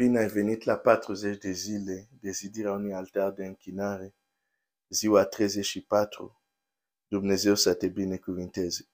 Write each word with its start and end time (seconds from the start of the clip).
Bine 0.00 0.18
ai 0.18 0.28
venit 0.28 0.62
la 0.62 0.78
40 0.78 1.38
de 1.38 1.50
zile 1.50 2.08
de 2.20 2.30
zidirea 2.30 2.72
unui 2.72 2.94
altar 2.94 3.32
de 3.32 3.44
închinare, 3.44 4.14
ziua 4.88 5.24
34. 5.24 6.42
Dumnezeu 7.08 7.54
să 7.54 7.74
te 7.74 7.88
binecuvinteze. 7.88 8.88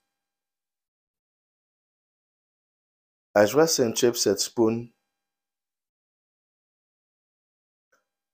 Aș 3.31 3.53
vrea 3.53 3.67
să 3.67 3.83
încep 3.83 4.15
să-ți 4.15 4.45
spun 4.45 4.97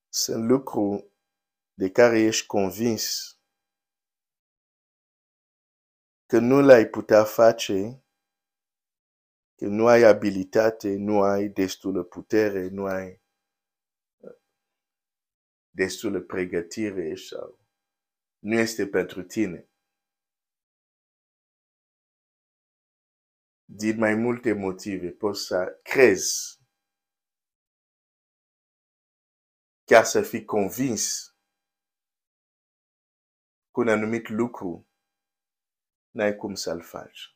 sunt 0.09 0.49
lucru 0.49 1.13
de 1.75 1.91
care 1.91 2.21
ești 2.21 2.47
convins 2.47 3.37
că 6.27 6.39
nu 6.39 6.61
l-ai 6.61 6.87
putea 6.87 7.25
face, 7.25 7.75
că 7.85 8.02
nu 9.69 9.87
ai 9.87 10.03
abilitate, 10.03 10.95
nu 10.97 11.23
ai 11.23 11.49
destulă 11.49 12.03
putere, 12.03 12.69
nu 12.69 12.85
ai 12.85 13.21
destulă 15.71 16.21
pregătire 16.21 17.15
sau 17.15 17.59
nu 18.39 18.55
este 18.55 18.87
pentru 18.87 19.23
tine. 19.23 19.69
Din 23.65 23.99
mai 23.99 24.15
multe 24.15 24.53
motive 24.53 25.11
poți 25.11 25.47
să 25.47 25.81
crezi, 25.83 26.61
chiar 29.85 30.05
să 30.05 30.23
fii 30.23 30.45
convins 30.45 31.37
cu 33.71 33.81
un 33.81 33.89
anumit 33.89 34.29
lucru, 34.29 34.89
n-ai 36.11 36.37
cum 36.37 36.55
să-l 36.55 36.83
faci. 36.83 37.32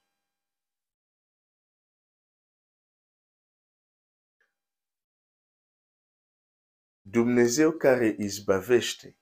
Dumnezeu 7.08 7.72
care 7.72 8.16
izbăvește 8.18 9.16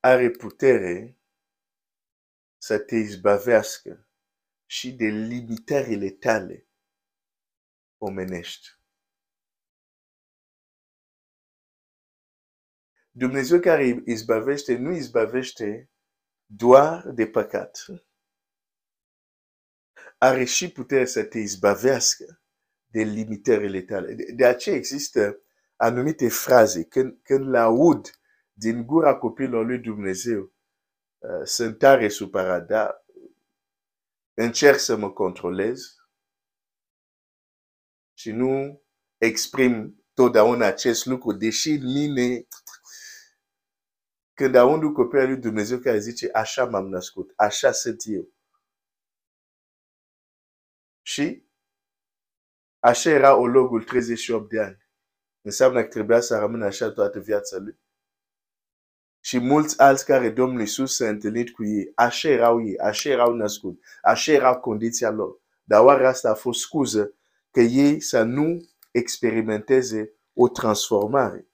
are 0.00 0.30
putere 0.30 1.18
să 2.58 2.78
te 2.78 2.96
izbăvească 2.96 4.08
și 4.66 4.92
de 4.92 5.04
limitările 5.04 6.10
tale 6.10 6.66
omenești. 7.98 8.68
Dumnezeu 13.10 13.60
care 13.60 14.02
izbăvește 14.06 14.76
nu 14.76 14.94
izbăvește 14.94 15.90
doar 16.46 17.10
de 17.10 17.26
păcat. 17.26 17.84
Are 20.18 20.44
și 20.44 20.72
putere 20.72 21.04
să 21.04 21.24
te 21.24 21.38
izbăvească 21.38 22.41
de 22.92 23.02
limitările 23.02 23.80
tale. 23.80 24.14
De, 24.14 24.32
de 24.32 24.46
aceea 24.46 24.76
există 24.76 25.40
anumite 25.76 26.28
fraze. 26.28 26.84
Când, 26.84 27.18
când 27.22 27.48
le 27.48 27.58
aud 27.58 28.10
din 28.52 28.86
gura 28.86 29.16
copilului 29.16 29.66
lui 29.66 29.78
Dumnezeu, 29.78 30.52
uh, 31.18 31.44
sunt 31.44 31.78
tare 31.78 32.08
supărat, 32.08 32.66
dar 32.66 33.04
încerc 34.34 34.78
să 34.78 34.96
mă 34.96 35.12
controlez 35.12 35.96
și 38.14 38.30
nu 38.30 38.82
exprim 39.18 40.04
totdeauna 40.14 40.66
acest 40.66 41.06
lucru, 41.06 41.32
deși 41.32 41.70
în 41.70 41.92
mine, 41.92 42.46
când 44.34 44.54
aud 44.54 44.82
un 44.82 44.92
copil 44.92 45.26
lui 45.26 45.36
Dumnezeu 45.36 45.78
care 45.78 45.98
zice, 45.98 46.30
așa 46.32 46.64
m-am 46.64 46.88
născut, 46.88 47.32
așa 47.36 47.72
sunt 47.72 48.02
eu. 48.04 48.28
Și 51.02 51.46
Așa 52.84 53.10
era 53.10 53.36
ologul 53.36 53.82
38 53.82 54.48
de 54.48 54.60
ani. 54.60 54.78
Înseamnă 55.40 55.82
că 55.82 55.88
trebuia 55.88 56.20
să 56.20 56.38
rămână 56.38 56.64
așa 56.64 56.90
toată 56.90 57.20
viața 57.20 57.56
lui. 57.58 57.78
Și 59.20 59.38
mulți 59.38 59.80
alți 59.80 60.04
care 60.04 60.30
Domnul 60.30 60.60
Iisus 60.60 60.96
s-a 60.96 61.08
întâlnit 61.08 61.50
cu 61.50 61.64
ei, 61.64 61.92
așa 61.94 62.28
erau 62.28 62.66
ei, 62.66 62.78
așa 62.78 63.08
erau 63.08 63.32
născut, 63.32 63.82
așa 64.02 64.32
era 64.32 64.56
condiția 64.56 65.10
lor. 65.10 65.40
Dar 65.64 65.84
oare 65.84 66.06
asta 66.06 66.30
a 66.30 66.34
fost 66.34 66.60
scuză 66.60 67.14
că 67.50 67.60
ei 67.60 68.00
să 68.00 68.22
nu 68.22 68.68
experimenteze 68.90 70.12
o 70.32 70.48
transformare. 70.48 71.46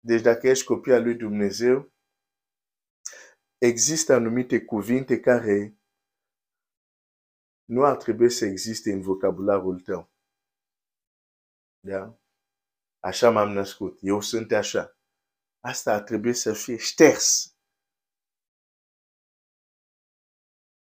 Deci 0.00 0.20
dacă 0.20 0.48
ești 0.48 0.64
copil 0.64 0.92
al 0.92 1.02
lui 1.02 1.14
Dumnezeu, 1.14 1.92
există 3.58 4.12
anumite 4.12 4.60
cuvinte 4.60 5.20
care 5.20 5.75
nu 7.66 7.84
ar 7.84 7.96
trebui 7.96 8.30
să 8.30 8.44
existe 8.44 8.92
în 8.92 9.00
vocabularul 9.00 9.80
tău. 9.80 10.10
Da? 11.80 12.18
Așa 13.00 13.30
m-am 13.30 13.52
născut, 13.52 13.98
eu 14.02 14.20
sunt 14.20 14.52
așa. 14.52 14.96
Asta 15.60 15.92
ar 15.92 16.02
trebui 16.02 16.34
să 16.34 16.52
fie 16.52 16.76
șters. 16.76 17.56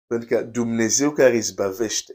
Pentru 0.06 0.28
că 0.28 0.42
Dumnezeu 0.42 1.12
care 1.12 1.37
izbăvește, 1.37 2.12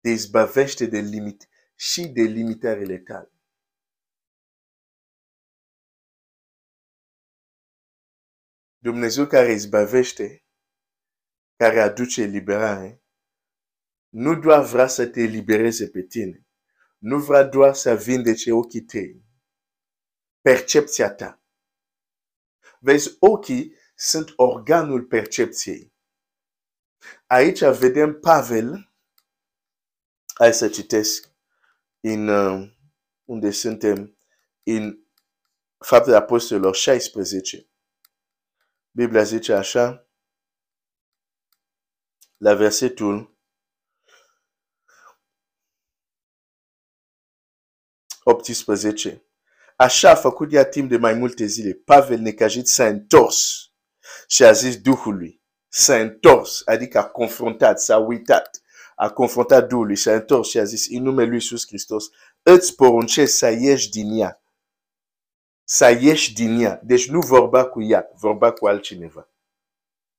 te 0.00 0.08
izbăvește 0.08 0.86
de 0.86 0.98
limite 0.98 1.48
și 1.74 2.08
de 2.08 2.20
limitările 2.20 2.98
tale. 2.98 3.32
Dumnezeu 8.78 9.26
care 9.26 9.52
izbăvește, 9.52 10.44
care 11.56 11.80
aduce 11.80 12.22
eliberare, 12.22 13.02
nu 14.08 14.40
doar 14.40 14.64
vrea 14.64 14.86
să 14.86 15.06
te 15.06 15.20
elibereze 15.20 15.88
pe 15.88 16.02
tine, 16.02 16.46
nu 16.98 17.18
vrea 17.18 17.42
doar 17.44 17.74
să 17.74 17.94
vindece 17.94 18.52
ochii 18.52 18.82
tăi, 18.82 19.22
percepția 20.40 21.14
ta. 21.14 21.42
Vezi, 22.80 23.16
ochii 23.18 23.74
sunt 23.94 24.32
organul 24.36 25.04
percepției. 25.04 25.92
Aici 27.26 27.64
vedem 27.64 28.20
Pavel, 28.20 28.92
hai 30.34 30.54
să 30.54 30.68
citesc, 30.68 31.32
în, 32.00 32.28
uh, 32.28 32.70
unde 33.24 33.50
suntem, 33.50 34.18
în 34.62 34.98
Faptele 35.78 36.16
Apostolilor 36.16 36.74
16. 36.74 37.68
Biblia 38.90 39.22
zice 39.22 39.52
așa, 39.52 40.08
la 42.36 42.54
versetul 42.54 43.37
18. 48.30 49.22
Așa 49.76 50.10
a 50.10 50.14
făcut 50.14 50.52
ea 50.52 50.64
timp 50.64 50.88
de 50.88 50.96
mai 50.96 51.14
multe 51.14 51.44
zile. 51.44 51.72
Pavel 51.72 52.18
necajit 52.18 52.68
s-a 52.68 52.86
întors 52.86 53.70
și 54.26 54.44
a 54.44 54.52
zis 54.52 54.80
Duhului. 54.80 55.42
S-a 55.68 55.96
întors, 56.00 56.62
adică 56.64 56.98
a 56.98 57.04
confruntat, 57.04 57.80
s-a 57.80 57.96
uitat. 57.96 58.62
A 58.96 59.10
confruntat 59.10 59.68
Duhului, 59.68 59.96
s-a 59.96 60.14
întors 60.14 60.48
și 60.48 60.58
a 60.58 60.64
zis, 60.64 60.86
în 60.90 61.02
numele 61.02 61.26
lui 61.26 61.34
Iisus 61.34 61.66
Hristos, 61.66 62.04
îți 62.42 62.74
poruncesc 62.74 63.36
să 63.36 63.48
ieși 63.48 63.90
din 63.90 64.20
ea. 64.20 64.42
Să 65.64 65.98
ieși 66.00 66.32
din 66.32 66.60
ea. 66.60 66.80
Deci 66.82 67.08
nu 67.08 67.20
vorba 67.20 67.64
cu 67.64 67.82
ea, 67.82 68.08
vorba 68.14 68.52
cu 68.52 68.66
altcineva 68.66 69.28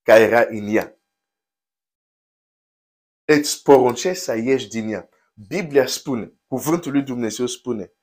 care 0.09 0.23
era 0.23 0.45
în 0.47 0.67
ea. 0.67 0.99
Îți 3.25 3.61
poruncesc 3.61 4.23
să 4.23 4.35
ieși 4.35 4.67
din 4.67 4.89
ea. 4.89 5.09
Biblia 5.47 5.85
spune, 5.87 6.33
cuvântul 6.47 6.91
lui 6.91 7.01
Dumnezeu 7.01 7.45
spune, 7.45 7.93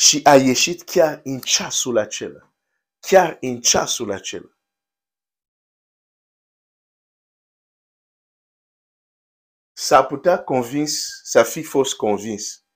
și 0.00 0.20
a 0.24 0.34
ieșit 0.34 0.82
chiar 0.82 1.20
în 1.24 1.38
ceasul 1.40 1.96
acela. 1.98 2.52
Chiar 2.98 3.36
în 3.40 3.60
ceasul 3.60 4.10
acela. 4.10 4.56
S-a 9.72 10.04
putea 10.04 10.44
convins, 10.44 11.20
să 11.22 11.42
fi 11.42 11.62
fost 11.62 11.96
convins 11.96 12.66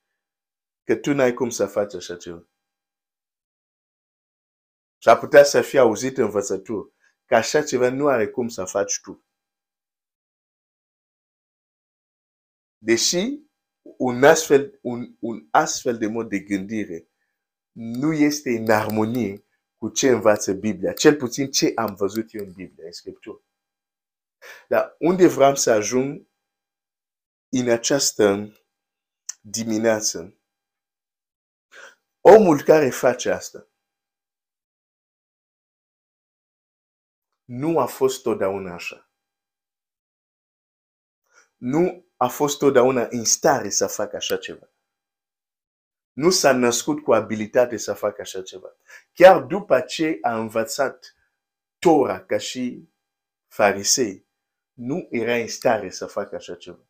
că 0.85 0.97
tu 0.97 1.13
n-ai 1.13 1.35
cum 1.35 1.51
să 1.51 1.67
faci 1.67 1.95
așa 1.95 2.17
ceva. 2.17 2.49
S-a 4.99 5.17
putea 5.17 5.45
să 5.45 5.63
fi 5.63 5.79
auzit 5.79 6.19
învățătură 6.19 6.93
că 7.25 7.35
așa 7.35 7.63
ceva 7.63 7.91
nu 7.91 8.07
are 8.07 8.31
cum 8.31 8.49
să 8.49 8.65
faci 8.65 9.01
tu. 9.01 9.25
Deși 12.79 13.41
un 13.83 14.25
astfel, 14.25 14.79
un, 14.83 15.17
un 15.21 15.49
astfel 15.51 15.99
de 15.99 16.07
mod 16.07 16.29
de 16.29 16.39
gândire 16.39 17.07
nu 17.73 18.13
este 18.13 18.51
în 18.51 18.71
armonie 18.71 19.45
cu 19.77 19.89
ce 19.89 20.09
învață 20.09 20.53
Biblia, 20.53 20.93
cel 20.93 21.17
puțin 21.17 21.51
ce 21.51 21.73
am 21.75 21.95
văzut 21.95 22.35
eu 22.35 22.45
în 22.45 22.53
Biblia, 22.53 22.87
în 22.87 22.93
Scriptură. 22.93 23.43
Dar 24.69 24.97
unde 24.99 25.29
vreau 25.29 25.55
să 25.55 25.71
ajung 25.71 26.27
în 27.49 27.69
această 27.69 28.57
dimineață, 29.41 30.37
omul 32.21 32.63
care 32.63 32.91
face 32.91 33.31
asta 33.31 33.67
nu 37.45 37.79
a 37.79 37.87
fost 37.87 38.23
totdeauna 38.23 38.75
așa. 38.75 39.13
nu 41.63 42.07
a 42.17 42.29
fost 42.29 42.59
totdeauna 42.59 43.07
în 43.11 43.25
stare 43.25 43.71
să 43.71 43.87
facă 43.87 44.17
așa 44.17 44.37
ceva. 44.37 44.72
Nu 46.13 46.31
s-a 46.31 46.53
născut 46.53 47.03
cu 47.03 47.13
abilitate 47.13 47.77
să 47.77 47.95
facă 47.95 48.21
așa 48.21 48.43
ceva. 48.43 48.77
Chiar 49.13 49.43
după 49.43 49.81
ce 49.81 50.19
a 50.21 50.39
învățat 50.39 51.17
Tora 51.79 52.25
ca 52.25 52.39
și 52.39 52.89
farisei, 53.47 54.27
nu 54.73 55.09
era 55.11 55.35
în 55.35 55.49
stare 55.49 55.91
să 55.91 56.07
facă 56.07 56.35
așa 56.35 56.55
ceva. 56.55 56.87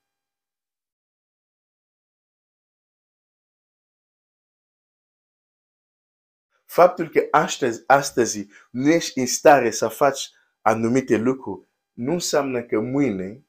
Faptul 6.64 7.08
că 7.08 7.28
astăzi, 7.30 7.84
astăzi 7.86 8.46
nu 8.70 8.90
ești 8.90 9.18
în 9.18 9.26
stare 9.26 9.70
să 9.70 9.88
faci 9.88 10.30
anumite 10.60 11.16
lucruri, 11.16 11.68
nu 11.92 12.12
înseamnă 12.12 12.62
că 12.62 12.80
mâine 12.80 13.46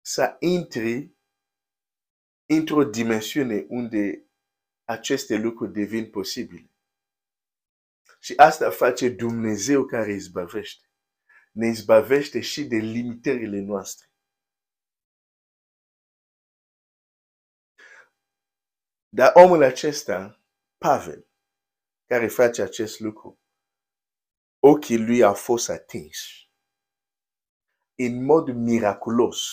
să 0.00 0.36
intri 0.38 1.13
într-o 2.46 2.84
dimensiune 2.84 3.64
unde 3.68 4.26
aceste 4.84 5.36
lucruri 5.36 5.72
devin 5.72 6.10
posibile. 6.10 6.70
Și 8.20 8.32
asta 8.36 8.70
face 8.70 9.08
Dumnezeu 9.08 9.84
care 9.84 10.12
izbăvește. 10.12 10.88
Ne 11.52 11.66
izbăvește 11.66 12.40
și 12.40 12.64
de 12.64 12.76
limitările 12.76 13.60
noastre. 13.60 14.08
Dar 19.08 19.32
omul 19.34 19.62
acesta, 19.62 20.42
Pavel, 20.78 21.28
care 22.06 22.28
face 22.28 22.62
acest 22.62 23.00
lucru, 23.00 23.40
ochii 24.58 24.98
lui 24.98 25.22
au 25.22 25.34
fost 25.34 25.68
atins 25.68 26.44
în 27.94 28.24
mod 28.24 28.48
miraculos 28.48 29.44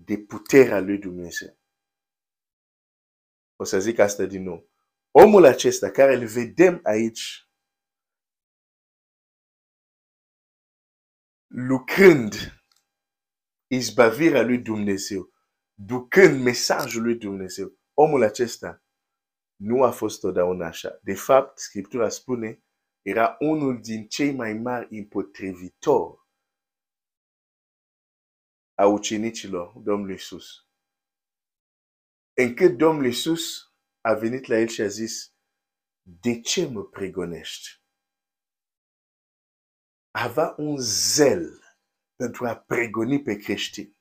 de 0.00 0.18
puterea 0.18 0.80
lui 0.80 0.98
Dumnezeu. 0.98 1.58
O 3.56 3.64
să 3.64 3.78
zic 3.80 3.98
asta 3.98 4.24
din 4.24 4.42
nou. 4.42 4.70
Omul 5.10 5.44
acesta 5.44 5.90
care 5.90 6.14
îl 6.14 6.26
vedem 6.26 6.80
aici 6.82 7.48
lucrând 11.46 12.34
izbavirea 13.66 14.42
lui 14.42 14.58
Dumnezeu, 14.58 15.32
ducând 15.74 16.42
mesajul 16.42 17.02
lui 17.02 17.16
Dumnezeu, 17.16 17.78
omul 17.94 18.22
acesta 18.22 18.82
nu 19.56 19.82
a 19.82 19.90
fost 19.90 20.20
totdeauna 20.20 20.66
așa. 20.66 20.98
De 21.02 21.14
fapt, 21.14 21.58
Scriptura 21.58 22.08
spune, 22.08 22.62
era 23.02 23.36
unul 23.38 23.80
din 23.80 24.08
cei 24.08 24.34
mai 24.34 24.52
mari 24.52 24.98
împotrivitori 24.98 26.27
a 28.78 28.86
ucenicilor 28.86 29.72
Domnului 29.78 30.12
Iisus. 30.12 30.66
Încât 32.32 32.76
Domnul 32.76 33.04
Iisus 33.04 33.72
a 34.00 34.14
venit 34.14 34.46
la 34.46 34.58
el 34.58 34.66
și 34.66 34.80
a 34.80 34.86
zis, 34.86 35.34
de 36.02 36.40
ce 36.40 36.66
mă 36.66 36.84
pregonești? 36.84 37.82
Avea 40.10 40.54
un 40.56 40.76
zel 41.14 41.62
pentru 42.16 42.46
a 42.46 42.56
pregoni 42.56 43.22
pe 43.22 43.36
creștini. 43.36 43.96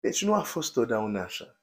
Deci 0.00 0.22
nu 0.22 0.34
a 0.34 0.42
fost 0.42 0.72
totdeauna 0.72 1.22
așa. 1.22 1.60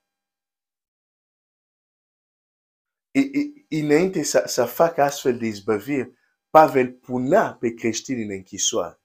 Înainte 3.70 4.24
să, 4.24 4.44
să 4.48 4.66
facă 4.66 5.02
astfel 5.02 5.38
de 5.38 5.46
izbăviri, 5.46 6.14
Pavel 6.50 6.94
punea 6.94 7.54
pe 7.54 7.74
creștini 7.74 8.24
în 8.24 8.30
închisoare. 8.30 9.03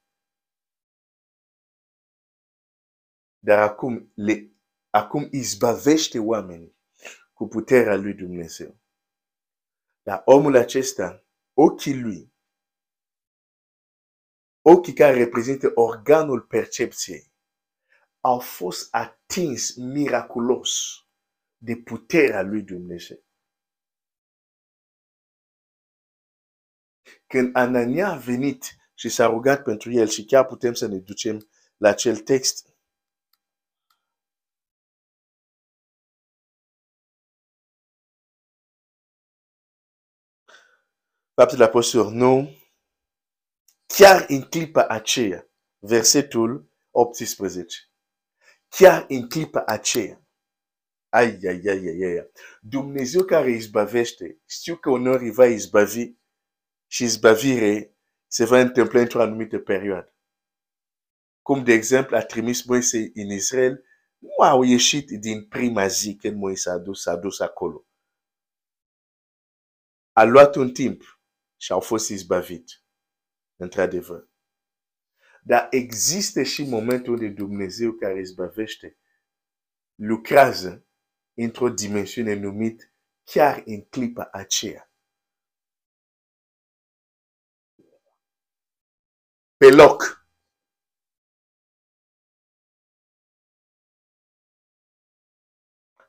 Dar 3.38 3.58
acum, 3.58 4.12
le, 4.14 4.52
acum 4.90 5.28
izbăvește 5.30 6.18
oamenii 6.18 6.76
cu 7.32 7.48
puterea 7.48 7.96
lui 7.96 8.14
Dumnezeu. 8.14 8.78
Dar 10.02 10.22
omul 10.24 10.56
acesta, 10.56 11.24
ochii 11.52 12.00
lui, 12.00 12.32
ochii 14.62 14.92
care 14.92 15.16
reprezintă 15.16 15.72
organul 15.74 16.40
percepției, 16.40 17.32
au 18.20 18.38
fost 18.38 18.94
atins 18.94 19.74
miraculos 19.74 21.02
de 21.56 21.76
puterea 21.76 22.42
lui 22.42 22.62
Dumnezeu. 22.62 23.22
Când 27.26 27.56
Anania 27.56 28.08
a 28.08 28.16
venit 28.16 28.64
și 28.94 29.08
s-a 29.08 29.26
rugat 29.26 29.62
pentru 29.62 29.92
el 29.92 30.08
și 30.08 30.24
chiar 30.24 30.46
putem 30.46 30.74
să 30.74 30.86
ne 30.86 30.98
ducem 30.98 31.48
la 31.76 31.88
acel 31.88 32.16
text, 32.16 32.67
Faptele 41.38 41.64
Apostolilor 41.64 42.12
9, 42.12 42.48
chiar 43.86 44.24
în 44.28 44.42
clipa 44.42 44.86
aceea, 44.86 45.48
versetul 45.78 46.72
18, 46.90 47.78
chiar 48.68 49.04
în 49.08 49.28
clipa 49.28 49.62
aceea, 49.66 50.26
ai, 51.08 51.38
ai, 51.42 51.62
ai, 51.66 51.86
ai, 51.86 52.02
ai, 52.02 52.30
Dumnezeu 52.60 53.24
care 53.24 53.50
izbavește, 53.50 54.40
știu 54.46 54.76
că 54.76 54.90
uneori 54.90 55.30
va 55.30 55.46
izbavi 55.46 56.12
și 56.86 57.02
izbavire 57.02 57.96
se 58.26 58.44
va 58.44 58.60
întâmpla 58.60 59.00
într-o 59.00 59.22
anumită 59.22 59.58
perioadă. 59.58 60.14
Cum 61.42 61.64
de 61.64 61.72
exemplu 61.72 62.16
a 62.16 62.20
trimis 62.20 62.64
Moise 62.64 62.98
în 63.14 63.30
Israel, 63.30 63.84
nu 64.18 64.44
au 64.44 64.62
ieșit 64.62 65.10
din 65.10 65.48
prima 65.48 65.86
zi 65.86 66.16
când 66.16 66.36
Moise 66.36 66.70
a 66.70 66.78
dus, 66.78 67.06
a 67.06 67.16
dus 67.16 67.40
acolo. 67.40 67.86
A 70.12 70.24
luat 70.24 70.54
un 70.54 70.72
timp 70.72 71.17
și 71.60 71.72
au 71.72 71.80
fost 71.80 72.08
izbavit. 72.08 72.82
Într-adevăr. 73.56 74.28
Dar 75.42 75.66
există 75.70 76.42
și 76.42 76.62
momentul 76.62 77.12
unde 77.12 77.28
Dumnezeu 77.28 77.92
care 77.92 78.18
izbavește 78.18 78.98
lucrează 79.94 80.86
într-o 81.34 81.68
dimensiune 81.68 82.34
numit 82.34 82.92
chiar 83.24 83.62
în 83.66 83.82
clipa 83.84 84.28
aceea. 84.32 84.92
Pe 89.56 89.70
loc. 89.70 90.26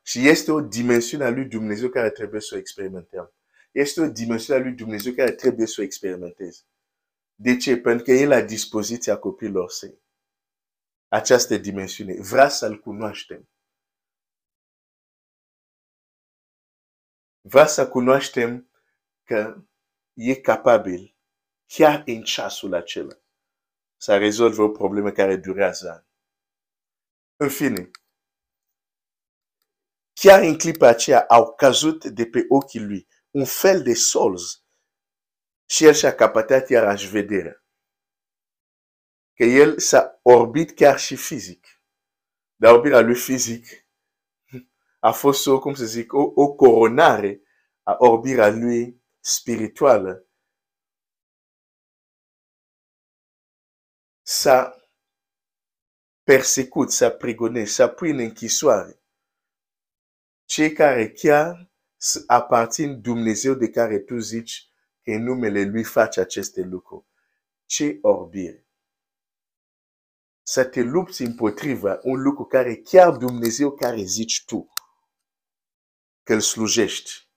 Și 0.02 0.28
este 0.28 0.52
o 0.52 0.60
dimensiune 0.60 1.24
a 1.24 1.30
lui 1.30 1.44
Dumnezeu 1.44 1.88
care 1.88 2.10
trebuie 2.10 2.40
să 2.40 2.54
o 2.54 2.58
experimentăm. 2.58 3.34
Este 3.70 4.00
o 4.00 4.08
dimensiune 4.08 4.60
a 4.60 4.62
lui 4.62 4.72
Dumnezeu 4.72 5.12
care 5.12 5.32
trebuie 5.32 5.66
să 5.66 5.80
o 5.80 5.84
experimenteze. 5.84 6.62
De 7.34 7.56
ce? 7.56 7.76
Pentru 7.76 8.04
că 8.04 8.12
El 8.12 8.32
a 8.32 8.40
dispoziția 8.40 9.18
copiilor 9.18 9.70
săi. 9.70 10.02
Această 11.08 11.56
dimensiune. 11.56 12.20
Vrea 12.20 12.48
să-L 12.48 12.78
cunoaștem. 12.78 13.48
Vrea 17.40 17.66
să 17.66 17.88
cunoaștem 17.88 18.70
că 19.24 19.64
e 20.12 20.34
capabil, 20.34 21.16
chiar 21.66 22.02
în 22.06 22.22
ceasul 22.22 22.74
acela, 22.74 23.20
să 23.96 24.18
rezolve 24.18 24.62
o 24.62 24.68
problemă 24.68 25.10
care 25.10 25.36
durează 25.36 25.90
ani. 25.90 26.06
În 27.36 27.48
fine, 27.48 27.90
chiar 30.12 30.42
în 30.42 30.58
clipa 30.58 30.88
aceea 30.88 31.24
au 31.28 31.54
căzut 31.54 32.04
de 32.04 32.26
pe 32.26 32.44
ochii 32.48 32.84
lui 32.84 33.08
un 33.30 33.44
fel 33.44 33.82
de 33.82 33.94
solz 33.94 34.64
și 35.68 35.84
el 35.84 35.92
și-a 35.92 36.14
capatat 36.14 36.68
iarăși 36.68 37.08
vederea. 37.08 37.64
Că 39.34 39.44
el 39.44 39.78
s-a 39.78 40.20
orbit 40.22 40.74
chiar 40.74 40.98
și 40.98 41.16
fizic. 41.16 41.66
Dar 42.56 42.74
orbirea 42.74 43.00
lui 43.00 43.14
fizic 43.14 43.66
a 45.00 45.12
fost 45.12 45.46
o, 45.46 45.58
cum 45.58 45.74
să 45.74 45.84
zic, 45.84 46.12
o, 46.12 46.32
o 46.34 46.54
coronare 46.54 47.42
a 47.82 47.96
orbirea 47.98 48.48
lui 48.48 49.02
spirituală. 49.20 50.28
S-a 54.22 54.74
persecut, 56.22 56.90
s-a 56.90 57.10
prigonit, 57.10 57.68
s-a 57.68 57.88
pus 57.88 58.08
în 58.08 58.18
închisoare. 58.18 59.02
Cei 60.44 60.72
care 60.72 61.12
chiar 61.12 61.69
aparțin 62.26 63.00
Dumnezeu 63.00 63.54
de 63.54 63.70
care 63.70 63.98
tu 63.98 64.18
zici 64.18 64.70
că 65.02 65.10
în 65.10 65.22
numele 65.22 65.64
Lui 65.64 65.84
faci 65.84 66.16
aceste 66.16 66.62
lucruri. 66.62 67.04
Ce 67.66 67.98
orbire! 68.00 68.64
Să 70.42 70.64
te 70.64 70.80
lupți 70.80 71.22
împotriva 71.22 71.98
un 72.02 72.22
lucru 72.22 72.44
care 72.44 72.76
chiar 72.76 73.16
Dumnezeu 73.16 73.70
care 73.70 74.02
zici 74.02 74.44
tu 74.44 74.72
că 76.22 76.32
îl 76.32 76.40
slujești. 76.40 77.28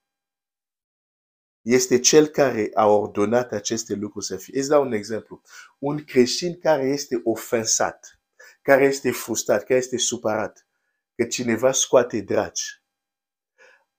este 1.62 2.00
cel 2.00 2.28
care 2.28 2.70
a 2.74 2.86
ordonat 2.86 3.52
aceste 3.52 3.94
lucruri 3.94 4.26
să 4.26 4.38
fie. 4.38 4.60
Îți 4.60 4.70
dau 4.70 4.84
un 4.84 4.92
exemplu. 4.92 5.42
Un 5.80 6.04
creștin 6.04 6.60
care 6.60 6.84
este 6.84 7.22
ofensat, 7.24 8.20
care 8.62 8.84
este 8.84 9.12
frustrat, 9.12 9.64
care 9.64 9.80
este 9.80 9.98
supărat, 9.98 10.68
că 11.16 11.26
cineva 11.26 11.72
scoate 11.72 12.22
dragi. 12.22 12.83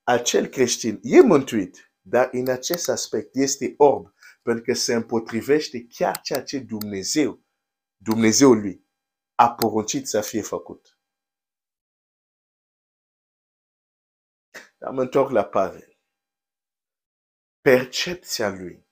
Acel 0.07 0.47
creștin 0.47 0.99
e 1.01 1.21
mântuit, 1.21 1.93
dar 2.01 2.29
în 2.31 2.49
acest 2.49 2.89
aspect 2.89 3.35
este 3.35 3.73
orb, 3.77 4.13
pentru 4.41 4.63
că 4.63 4.73
se 4.73 4.93
împotrivește 4.93 5.85
chiar 5.89 6.21
ceea 6.21 6.43
ce 6.43 6.59
Dumnezeu, 6.59 7.43
Dumnezeul 7.97 8.59
lui, 8.59 8.87
a 9.35 9.53
poruncit 9.53 10.07
să 10.07 10.21
fie 10.21 10.41
făcut. 10.41 10.99
Am 14.79 14.97
întorc 14.97 15.29
la 15.29 15.45
Pavel. 15.45 15.97
Percepția 17.61 18.49
lui, 18.49 18.87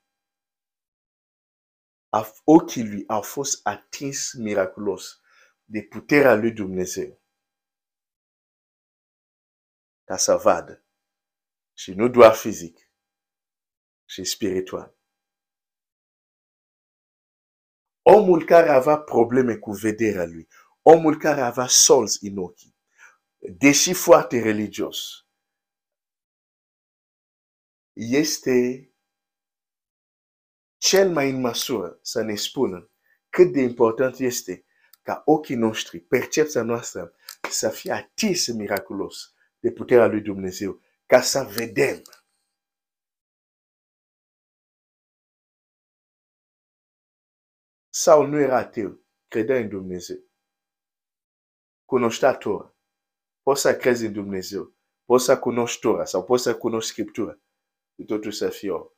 ochii 2.44 2.88
lui 2.90 3.04
au 3.08 3.22
fost 3.22 3.66
atins 3.68 4.34
miraculos 4.34 5.22
de 5.64 5.82
puterea 5.90 6.36
lui 6.36 6.52
Dumnezeu 6.52 7.22
ca 10.04 10.18
să 10.18 10.36
vadă. 10.36 10.86
Și 11.74 11.94
nu 11.94 12.08
doar 12.08 12.34
fizic, 12.34 12.90
și 14.06 14.24
spiritual. 14.24 14.96
Omul 18.02 18.46
care 18.46 18.70
avea 18.70 18.98
probleme 18.98 19.58
cu 19.58 19.72
vederea 19.72 20.26
lui, 20.26 20.48
omul 20.82 21.18
care 21.18 21.42
avea 21.42 21.68
solzi 21.68 22.26
în 22.28 22.38
ochi, 22.38 22.74
deși 23.38 23.94
foarte 23.94 24.42
religios, 24.42 25.28
este 27.94 28.88
cel 30.78 31.12
mai 31.12 31.30
în 31.30 31.40
măsură 31.40 32.00
să 32.02 32.22
ne 32.22 32.36
spună 32.36 32.92
cât 33.30 33.52
de 33.52 33.62
important 33.62 34.20
este 34.20 34.66
ca 35.02 35.22
ochii 35.26 35.56
noștri, 35.56 36.00
percepția 36.00 36.62
noastră, 36.62 37.14
să 37.50 37.70
fie 37.70 37.92
atins 37.92 38.48
miraculos 38.48 39.34
de 39.60 39.72
puterea 39.72 40.08
lui 40.08 40.22
Dumnezeu, 40.22 40.82
ca 41.14 41.22
să 41.22 41.44
vedem. 41.56 42.02
Saul 47.90 48.28
nu 48.28 48.40
era 48.40 48.58
ateu, 48.58 49.06
credea 49.28 49.58
în 49.58 49.70
Dumnezeu. 49.70 50.18
Cunoștea 51.86 52.38
Tora. 52.38 52.76
Poți 53.42 53.62
să 53.62 53.78
crezi 53.78 54.06
în 54.06 54.14
Dumnezeu. 54.14 54.76
Poți 55.06 55.26
să 55.26 55.40
cunoști 55.40 55.80
Tora 55.80 56.06
sau 56.06 56.24
poți 56.24 56.44
să 56.44 56.58
cunoști 56.58 56.90
Scriptura. 56.90 57.40
Și 57.96 58.06
totul 58.06 58.32
să 58.32 58.50
fie 58.50 58.72
orb. 58.72 58.92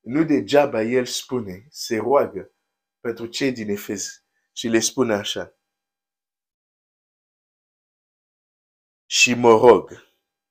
Nu 0.00 0.24
degeaba 0.24 0.82
el 0.82 1.06
spune, 1.06 1.66
se 1.70 1.96
roagă 1.96 2.54
pentru 3.00 3.26
cei 3.26 3.52
din 3.52 3.68
Efez 3.68 4.24
și 4.52 4.68
le 4.68 4.78
spune 4.78 5.14
așa. 5.14 5.59
Și 9.12 9.34
mă 9.34 9.50
rog, 9.50 9.90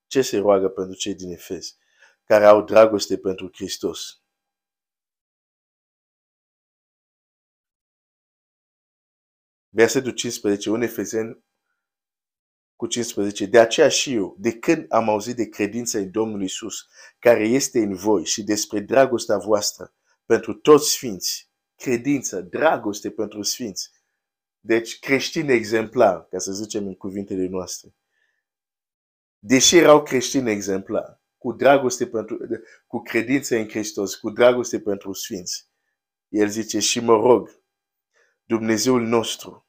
ce 0.07 0.21
se 0.21 0.37
roagă 0.37 0.69
pentru 0.69 0.95
cei 0.95 1.15
din 1.15 1.31
Efez, 1.31 1.77
care 2.23 2.45
au 2.45 2.63
dragoste 2.63 3.17
pentru 3.17 3.49
Hristos. 3.53 4.21
Versetul 9.69 10.11
15, 10.11 10.69
un 10.69 10.81
Efezen 10.81 11.43
cu 12.75 12.87
15. 12.87 13.45
De 13.45 13.59
aceea 13.59 13.89
și 13.89 14.13
eu, 14.13 14.35
de 14.39 14.59
când 14.59 14.85
am 14.89 15.09
auzit 15.09 15.35
de 15.35 15.49
credința 15.49 15.97
în 15.97 16.11
Domnul 16.11 16.43
Isus, 16.43 16.87
care 17.19 17.47
este 17.47 17.79
în 17.79 17.95
voi 17.95 18.25
și 18.25 18.43
despre 18.43 18.79
dragostea 18.79 19.37
voastră 19.37 19.93
pentru 20.25 20.53
toți 20.53 20.91
sfinți, 20.91 21.51
credință, 21.75 22.41
dragoste 22.41 23.11
pentru 23.11 23.41
sfinți, 23.41 23.91
deci 24.59 24.99
creștini 24.99 25.51
exemplar, 25.51 26.25
ca 26.25 26.37
să 26.37 26.51
zicem 26.51 26.87
în 26.87 26.95
cuvintele 26.95 27.47
noastre. 27.47 27.93
Deși 29.39 29.77
erau 29.77 30.03
creștini 30.03 30.51
exemplar, 30.51 31.21
cu 31.37 31.53
dragoste 31.53 32.07
pentru, 32.07 32.37
cu 32.87 33.01
credință 33.01 33.55
în 33.55 33.69
Hristos, 33.69 34.15
cu 34.15 34.29
dragoste 34.29 34.79
pentru 34.79 35.13
sfinți. 35.13 35.69
El 36.27 36.49
zice, 36.49 36.79
și 36.79 36.99
mă 36.99 37.13
rog, 37.13 37.61
Dumnezeul 38.43 39.01
nostru, 39.01 39.67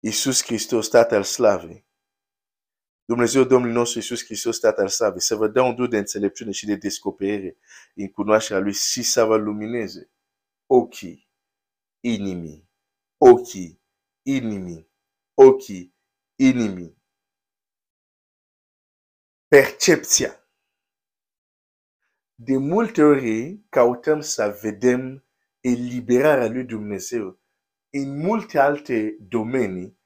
Iisus 0.00 0.42
Hristos, 0.42 0.88
Tatăl 0.88 1.22
Slavei, 1.22 1.86
Dumnezeu 3.04 3.44
Domnul 3.44 3.72
nostru 3.72 3.98
Iisus 3.98 4.24
Hristos, 4.24 4.58
Tatăl 4.58 4.88
Slavei, 4.88 5.20
să 5.20 5.34
vă 5.34 5.48
dea 5.48 5.62
un 5.62 5.74
dur 5.74 5.88
de 5.88 5.98
înțelepciune 5.98 6.50
și 6.50 6.66
de 6.66 6.74
descoperire 6.74 7.58
în 7.94 8.08
cunoașterea 8.08 8.62
Lui 8.62 8.72
și 8.72 9.02
să 9.02 9.24
vă 9.24 9.36
lumineze 9.36 10.10
ochii 10.66 11.28
inimii, 12.00 12.68
ochii 13.16 13.82
inimii, 14.22 14.90
ochii 15.34 15.96
inimii. 16.40 17.02
Percepția. 19.48 20.50
De 22.34 22.56
multe 22.56 23.02
ori 23.02 23.58
căutăm 23.68 24.20
să 24.20 24.58
vedem 24.62 25.26
eliberarea 25.60 26.48
lui 26.48 26.64
Dumnezeu 26.64 27.40
în 27.90 28.18
multe 28.20 28.58
alte 28.58 29.16
domenii, 29.20 29.98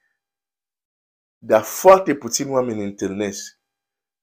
dar 1.38 1.62
foarte 1.62 2.14
puțini 2.14 2.50
oameni 2.50 2.84
întâlnesc 2.84 3.60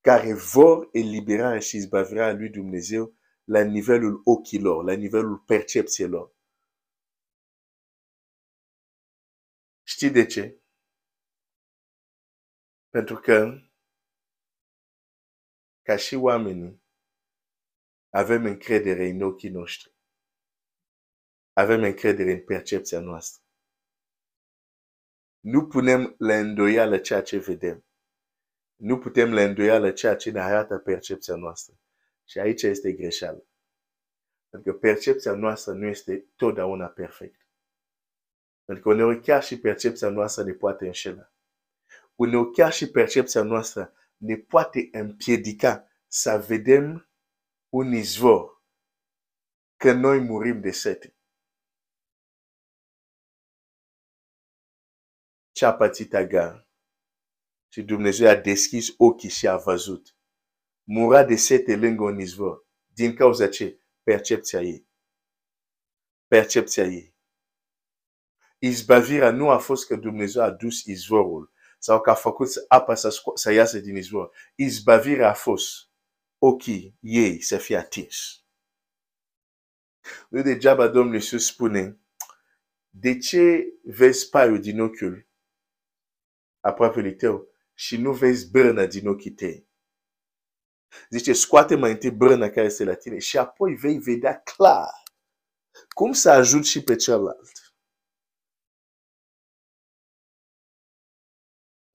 care 0.01 0.33
vor 0.33 0.89
eliberarea 0.91 1.59
și 1.59 1.77
izbăvirea 1.77 2.33
lui 2.33 2.49
Dumnezeu 2.49 3.15
la 3.43 3.63
nivelul 3.63 4.21
ochilor, 4.23 4.83
la 4.83 4.93
nivelul 4.93 5.37
percepțiilor. 5.37 6.35
Știi 9.83 10.09
de 10.09 10.25
ce? 10.25 10.58
Pentru 12.89 13.15
că, 13.15 13.59
ca 15.81 15.95
și 15.95 16.15
oamenii, 16.15 16.83
avem 18.09 18.45
încredere 18.45 19.07
în 19.07 19.21
ochii 19.21 19.49
noștri. 19.49 19.93
Avem 21.53 21.83
încredere 21.83 22.31
în 22.31 22.43
percepția 22.43 22.99
noastră. 22.99 23.43
Nu 25.39 25.67
punem 25.67 26.15
la 26.17 26.37
îndoială 26.37 26.99
ceea 26.99 27.21
ce 27.21 27.37
vedem. 27.37 27.85
Nu 28.75 28.99
putem 28.99 29.33
la 29.33 29.41
îndoială 29.41 29.91
ceea 29.91 30.15
ce 30.15 30.31
ne 30.31 30.39
arată 30.39 30.77
percepția 30.77 31.35
noastră. 31.35 31.79
Și 32.25 32.39
aici 32.39 32.61
este 32.61 32.93
greșeală. 32.93 33.47
Pentru 34.49 34.71
că 34.71 34.77
percepția 34.77 35.33
noastră 35.33 35.73
nu 35.73 35.85
este 35.85 36.25
totdeauna 36.35 36.87
perfect. 36.87 37.47
Pentru 38.65 38.83
că 38.83 38.89
uneori 38.89 39.21
chiar 39.21 39.43
și 39.43 39.59
percepția 39.59 40.09
noastră 40.09 40.43
ne 40.43 40.53
poate 40.53 40.85
înșela. 40.85 41.31
Uneori 42.19 42.51
chiar 42.51 42.71
și 42.71 42.91
percepția 42.91 43.43
noastră 43.43 43.93
ne 44.17 44.35
poate 44.35 44.89
împiedica 44.91 45.87
să 46.07 46.45
vedem 46.47 47.09
un 47.69 47.93
izvor 47.93 48.63
că 49.75 49.91
noi 49.91 50.19
murim 50.19 50.61
de 50.61 50.71
sete. 50.71 51.13
ce 55.51 55.65
a 55.65 55.73
pățit 55.73 56.13
Agar. 56.13 56.67
Și 57.71 57.81
Dumnezeu 57.81 58.29
a 58.29 58.35
deschis 58.35 58.93
ochii 58.97 59.29
și 59.29 59.47
a 59.47 59.57
văzut. 59.57 60.15
Mura 60.83 61.23
de 61.23 61.35
sete 61.35 61.75
lângă 61.75 62.03
un 62.03 62.19
izvor. 62.19 62.67
Din 62.93 63.15
cauza 63.15 63.49
ce? 63.49 63.79
Percepția 64.03 64.61
ei. 64.61 64.87
Percepția 66.27 66.83
ei. 66.83 67.15
Izbavirea 68.59 69.31
nu 69.31 69.49
a 69.49 69.57
fost 69.57 69.87
că 69.87 69.95
Dumnezeu 69.95 70.43
a 70.43 70.51
dus 70.51 70.83
izvorul 70.83 71.51
sau 71.79 72.01
că 72.01 72.09
a 72.09 72.13
făcut 72.13 72.49
apa 72.67 72.95
să, 72.95 73.21
să 73.33 73.51
iasă 73.51 73.79
din 73.79 73.95
izvor. 73.95 74.35
Izbavirea 74.55 75.29
a 75.29 75.33
fost 75.33 75.89
ochii 76.37 76.97
ei 76.99 77.41
să 77.41 77.57
fie 77.57 77.77
atins. 77.77 78.43
Nu 80.29 80.41
degeaba 80.41 80.87
Domnul 80.87 81.13
Iisus 81.13 81.45
spune, 81.45 81.99
de 82.89 83.17
ce 83.17 83.73
vezi 83.83 84.29
paiul 84.29 84.59
din 84.59 84.79
ochiul 84.79 85.27
aproapele 86.59 87.11
tău 87.11 87.47
și 87.73 87.97
nu 87.97 88.13
vezi 88.13 88.51
brână 88.51 88.85
din 88.85 89.07
ochii 89.07 89.31
tăi. 89.31 89.67
Zice, 91.09 91.33
scoate 91.33 91.75
mai 91.75 91.91
întâi 91.91 92.11
brână 92.11 92.49
care 92.49 92.65
este 92.65 92.83
la 92.83 92.95
tine 92.95 93.19
și 93.19 93.37
apoi 93.37 93.75
vei 93.75 93.97
vedea 93.97 94.41
clar 94.41 95.03
cum 95.87 96.13
să 96.13 96.29
ajungi 96.29 96.69
și 96.69 96.83
pe 96.83 96.95
celălalt. 96.95 97.68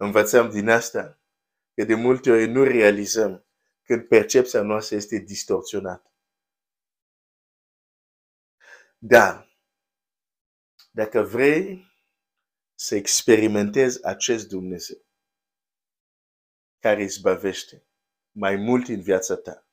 Învățăm 0.05 0.51
din 0.51 0.69
asta 0.69 1.21
că 1.75 1.85
de 1.85 1.95
multe 1.95 2.31
ori 2.31 2.47
nu 2.47 2.63
realizăm 2.63 3.47
când 3.83 4.09
percepția 4.09 4.63
noastră 4.63 4.97
este 4.97 5.17
distorsionată. 5.19 6.13
Dar, 8.99 9.59
dacă 10.91 11.23
vrei 11.23 11.93
să 12.75 12.95
experimentezi 12.95 14.05
acest 14.05 14.49
Dumnezeu. 14.49 15.03
care 16.79 17.03
izbăvește 17.03 17.87
mai 18.31 18.57
mult 18.57 18.89
în 18.89 19.03
viața 19.03 19.37
ta. 19.37 19.69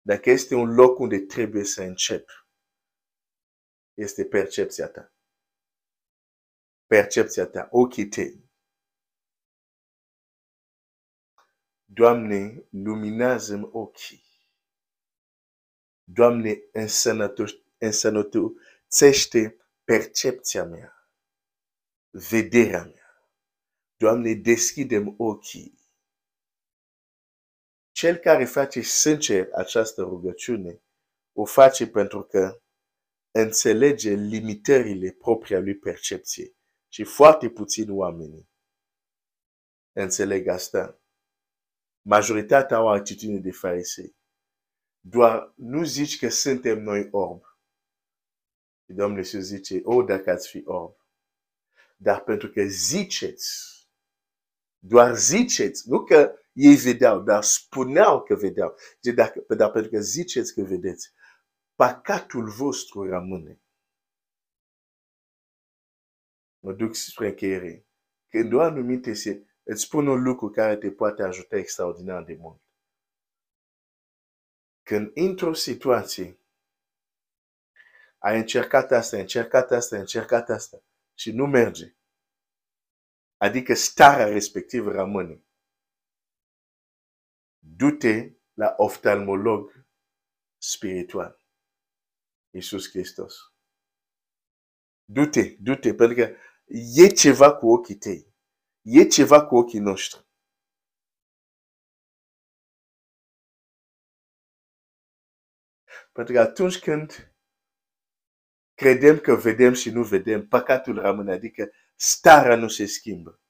Dacă 0.00 0.30
este 0.30 0.54
un 0.54 0.74
loc 0.74 0.98
unde 0.98 1.18
trebuie 1.18 1.64
să 1.64 1.82
începi, 1.82 2.32
este 3.94 4.24
percepția 4.24 4.88
ta. 4.88 5.17
Percepția 6.88 7.46
ta, 7.46 7.68
ochii 7.70 8.08
tăi. 8.08 8.50
Doamne, 11.84 12.64
luminează-mi 12.70 13.68
ochii. 13.72 14.24
Doamne, 16.04 16.62
însănătoțește 17.78 19.56
percepția 19.84 20.64
mea, 20.64 21.10
vederea 22.10 22.84
mea. 22.84 23.30
Doamne, 23.96 24.34
deschidem 24.34 25.14
ochii. 25.18 25.78
Cel 27.92 28.16
care 28.16 28.44
face 28.44 28.80
sincer 28.80 29.48
această 29.52 30.02
rugăciune, 30.02 30.82
o 31.32 31.44
face 31.44 31.86
pentru 31.88 32.22
că 32.22 32.62
înțelege 33.30 34.10
limitările 34.10 35.10
proprii 35.10 35.56
a 35.56 35.60
lui 35.60 35.76
percepție. 35.76 36.52
Și 36.88 37.04
foarte 37.04 37.48
puțini 37.48 37.90
oameni 37.90 38.48
înțeleg 39.92 40.46
asta. 40.46 41.00
Majoritatea 42.02 42.76
au 42.76 42.88
atitudine 42.88 43.38
de 43.38 43.50
farisei. 43.50 44.16
Doar 45.00 45.52
nu 45.56 45.84
zici 45.84 46.18
că 46.18 46.28
suntem 46.28 46.82
noi 46.82 47.08
orb. 47.10 47.42
Și 48.84 48.92
Domnul 48.92 49.18
Iisus 49.18 49.40
zice, 49.40 49.80
o, 49.84 50.02
dacă 50.02 50.30
ați 50.30 50.48
fi 50.48 50.62
orb. 50.64 50.96
Dar 51.96 52.20
pentru 52.20 52.48
că 52.50 52.62
ziceți, 52.66 53.78
doar 54.78 55.16
ziceți, 55.16 55.88
nu 55.88 56.04
că 56.04 56.34
ei 56.52 56.76
vedeau, 56.76 57.20
dar 57.20 57.42
spuneau 57.42 58.22
că 58.22 58.34
vedeau. 58.34 58.76
De 59.00 59.12
dacă, 59.12 59.54
dar 59.54 59.70
pentru 59.70 59.90
că 59.90 60.00
ziceți 60.00 60.54
că 60.54 60.62
vedeți, 60.62 61.12
păcatul 61.74 62.48
vostru 62.48 63.08
rămâne. 63.08 63.60
Mă 66.58 66.72
duc 66.72 66.94
spre 66.94 67.28
încheiere. 67.28 67.86
Când 68.28 68.52
o 68.52 68.60
anumite 68.60 69.12
se, 69.14 69.46
îți 69.62 69.82
spun 69.82 70.06
un 70.06 70.22
lucru 70.22 70.50
care 70.50 70.76
te 70.76 70.90
poate 70.90 71.22
ajuta 71.22 71.56
extraordinar 71.56 72.24
de 72.24 72.34
mult. 72.34 72.62
Când 74.82 75.10
într-o 75.14 75.52
situație 75.52 76.40
ai 78.18 78.38
încercat 78.38 78.90
asta, 78.90 79.16
încercat 79.18 79.70
asta, 79.70 79.98
încercat 79.98 80.48
asta 80.48 80.82
și 81.14 81.32
nu 81.32 81.46
merge, 81.46 81.96
adică 83.36 83.74
starea 83.74 84.26
respectivă 84.26 84.90
rămâne, 84.90 85.42
du-te 87.58 88.32
la 88.52 88.74
oftalmolog 88.76 89.86
spiritual. 90.58 91.40
Iisus 92.50 92.90
Hristos. 92.90 93.52
Du-te, 95.04 95.56
du-te, 95.60 95.94
pentru 95.94 96.16
că 96.16 96.36
e 96.68 97.06
ceva 97.08 97.56
cu 97.56 97.70
ochii 97.70 97.96
tăi. 97.96 98.34
E 98.82 99.06
ceva 99.06 99.46
cu 99.46 99.56
ochii 99.56 99.78
noștri. 99.78 100.26
Pentru 106.12 106.34
că 106.34 106.40
atunci 106.40 106.78
când 106.78 107.34
credem 108.74 109.18
că 109.18 109.34
vedem 109.34 109.72
și 109.72 109.90
nu 109.90 110.02
vedem, 110.04 110.48
păcatul 110.48 111.00
rămâne, 111.00 111.32
adică 111.32 111.72
starea 111.94 112.56
nu 112.56 112.68
se 112.68 112.86
schimbă. 112.86 113.40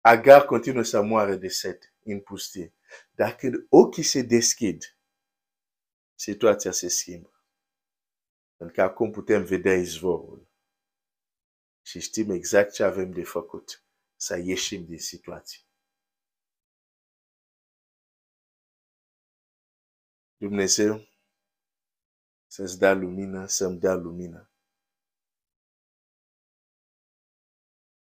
Agar 0.00 0.44
continuă 0.44 0.82
să 0.82 1.02
moară 1.02 1.34
de 1.34 1.48
set 1.48 1.94
în 2.04 2.20
pustie. 2.20 2.74
Dar 3.10 3.36
când 3.36 3.66
ochii 3.68 4.02
se 4.02 4.22
deschid, 4.22 4.98
situația 6.14 6.70
se 6.70 6.88
schimbă. 6.88 7.33
Pentru 8.56 8.74
că 8.74 8.82
acum 8.82 9.10
putem 9.10 9.44
vedea 9.44 9.74
izvorul. 9.74 10.48
Și 11.82 12.00
știm 12.00 12.30
exact 12.30 12.72
ce 12.72 12.82
avem 12.82 13.10
de 13.10 13.24
făcut. 13.24 13.84
Să 14.16 14.36
ieșim 14.38 14.84
din 14.84 14.98
situație. 14.98 15.60
Dumnezeu 20.36 21.08
să-ți 22.46 22.78
dea 22.78 22.92
lumină, 22.92 23.46
să-mi 23.46 23.78
dea 23.78 23.94
lumină. 23.94 24.53